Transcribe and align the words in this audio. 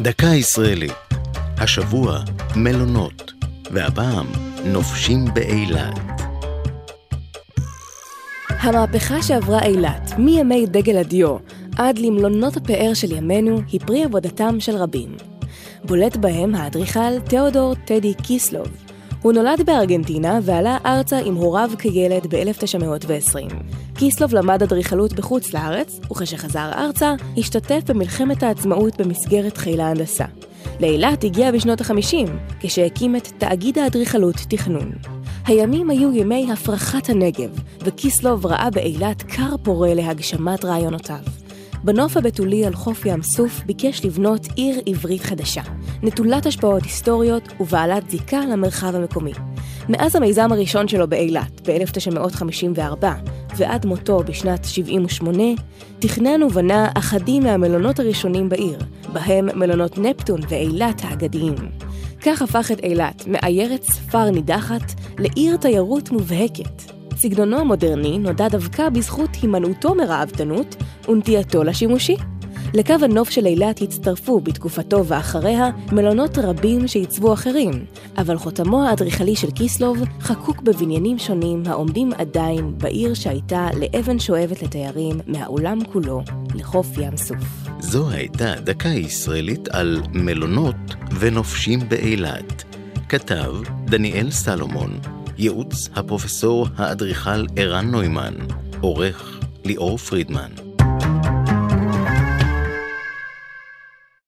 דקה 0.00 0.26
ישראלית. 0.26 0.92
השבוע 1.58 2.18
מלונות, 2.56 3.32
והפעם 3.70 4.26
נופשים 4.64 5.24
באילת. 5.34 5.98
המהפכה 8.48 9.22
שעברה 9.22 9.62
אילת, 9.62 10.12
מימי 10.18 10.66
דגל 10.66 10.96
הדיו 10.96 11.36
עד 11.76 11.98
למלונות 11.98 12.56
הפאר 12.56 12.94
של 12.94 13.12
ימינו, 13.12 13.60
היא 13.72 13.80
פרי 13.80 14.04
עבודתם 14.04 14.60
של 14.60 14.76
רבים. 14.76 15.16
בולט 15.84 16.16
בהם 16.16 16.54
האדריכל 16.54 17.20
תיאודור 17.20 17.74
טדי 17.74 18.14
קיסלוב. 18.14 18.68
הוא 19.24 19.32
נולד 19.32 19.66
בארגנטינה 19.66 20.38
ועלה 20.42 20.78
ארצה 20.86 21.18
עם 21.18 21.34
הוריו 21.34 21.70
כילד 21.78 22.26
ב-1920. 22.34 23.54
קיסלוב 23.94 24.34
למד 24.34 24.62
אדריכלות 24.62 25.12
בחוץ 25.12 25.54
לארץ, 25.54 26.00
וכשחזר 26.10 26.70
ארצה, 26.74 27.14
השתתף 27.36 27.80
במלחמת 27.86 28.42
העצמאות 28.42 29.00
במסגרת 29.00 29.56
חיל 29.56 29.80
ההנדסה. 29.80 30.24
לאילת 30.80 31.24
הגיע 31.24 31.52
בשנות 31.52 31.80
ה-50, 31.80 32.30
כשהקים 32.60 33.16
את 33.16 33.28
תאגיד 33.38 33.78
האדריכלות 33.78 34.36
תכנון. 34.48 34.92
הימים 35.46 35.90
היו 35.90 36.12
ימי 36.12 36.52
הפרחת 36.52 37.08
הנגב, 37.08 37.58
וקיסלוב 37.80 38.46
ראה 38.46 38.70
באילת 38.70 39.22
כר 39.22 39.56
פורה 39.62 39.94
להגשמת 39.94 40.64
רעיונותיו. 40.64 41.43
בנוף 41.84 42.16
הבתולי 42.16 42.64
על 42.64 42.74
חוף 42.74 43.06
ים 43.06 43.22
סוף 43.22 43.62
ביקש 43.66 44.04
לבנות 44.04 44.46
עיר 44.56 44.80
עברית 44.86 45.22
חדשה, 45.22 45.62
נטולת 46.02 46.46
השפעות 46.46 46.82
היסטוריות 46.82 47.48
ובעלת 47.60 48.10
זיקה 48.10 48.40
למרחב 48.40 48.94
המקומי. 48.94 49.32
מאז 49.88 50.16
המיזם 50.16 50.52
הראשון 50.52 50.88
שלו 50.88 51.08
באילת, 51.08 51.68
ב-1954, 51.68 53.04
ועד 53.56 53.86
מותו 53.86 54.22
בשנת 54.26 54.64
78, 54.64 55.42
תכנן 55.98 56.42
ובנה 56.42 56.88
אחדים 56.94 57.42
מהמלונות 57.42 58.00
הראשונים 58.00 58.48
בעיר, 58.48 58.78
בהם 59.12 59.58
מלונות 59.58 59.98
נפטון 59.98 60.40
ואילת 60.48 61.00
האגדיים. 61.04 61.54
כך 62.22 62.42
הפך 62.42 62.70
את 62.72 62.80
אילת 62.80 63.26
מעיירת 63.26 63.82
ספר 63.82 64.30
נידחת 64.30 64.92
לעיר 65.18 65.56
תיירות 65.56 66.10
מובהקת. 66.10 66.94
סגנונו 67.16 67.58
המודרני 67.58 68.18
נודע 68.18 68.48
דווקא 68.48 68.88
בזכות 68.88 69.30
הימנעותו 69.42 69.94
מראוותנות 69.94 70.76
ונטייתו 71.08 71.64
לשימושי. 71.64 72.16
לקו 72.74 72.94
הנוף 73.02 73.30
של 73.30 73.46
אילת 73.46 73.82
הצטרפו 73.82 74.40
בתקופתו 74.40 75.06
ואחריה 75.06 75.70
מלונות 75.92 76.38
רבים 76.38 76.88
שעיצבו 76.88 77.32
אחרים, 77.32 77.84
אבל 78.18 78.38
חותמו 78.38 78.84
האדריכלי 78.84 79.36
של 79.36 79.50
קיסלוב 79.50 79.98
חקוק 80.20 80.62
בבניינים 80.62 81.18
שונים 81.18 81.62
העומדים 81.66 82.12
עדיין 82.18 82.78
בעיר 82.78 83.14
שהייתה 83.14 83.68
לאבן 83.80 84.18
שואבת 84.18 84.62
לתיירים 84.62 85.20
מהעולם 85.26 85.84
כולו 85.92 86.22
לחוף 86.54 86.98
ים 86.98 87.16
סוף. 87.16 87.38
זו 87.80 88.10
הייתה 88.10 88.54
דקה 88.54 88.88
ישראלית 88.88 89.68
על 89.68 90.02
מלונות 90.12 90.76
ונופשים 91.18 91.80
באילת. 91.88 92.64
כתב 93.08 93.52
דניאל 93.84 94.30
סלומון, 94.30 94.98
ייעוץ 95.38 95.88
הפרופסור 95.96 96.68
האדריכל 96.76 97.46
ערן 97.56 97.90
נוימן, 97.90 98.34
עורך 98.80 99.40
ליאור 99.64 99.98
פרידמן. 99.98 100.63